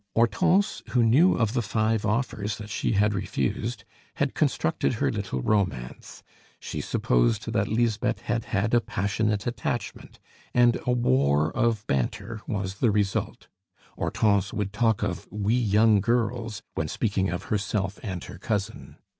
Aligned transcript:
Hortense, 0.15 0.81
who 0.93 1.03
knew 1.03 1.35
of 1.35 1.53
the 1.53 1.61
five 1.61 2.07
offers 2.07 2.57
that 2.57 2.71
she 2.71 2.93
had 2.93 3.13
refused, 3.13 3.83
had 4.15 4.33
constructed 4.33 4.93
her 4.93 5.11
little 5.11 5.43
romance; 5.43 6.23
she 6.59 6.81
supposed 6.81 7.51
that 7.53 7.67
Lisbeth 7.67 8.21
had 8.21 8.45
had 8.45 8.73
a 8.73 8.81
passionate 8.81 9.45
attachment, 9.45 10.19
and 10.55 10.79
a 10.87 10.91
war 10.91 11.51
of 11.55 11.85
banter 11.85 12.41
was 12.47 12.79
the 12.79 12.89
result. 12.89 13.47
Hortense 13.95 14.51
would 14.51 14.73
talk 14.73 15.03
of 15.03 15.27
"We 15.31 15.53
young 15.53 15.99
girls!" 16.01 16.63
when 16.73 16.87
speaking 16.87 17.29
of 17.29 17.43
herself 17.53 17.99
and 18.01 18.23
her 18.23 18.39
cousin. 18.39 18.95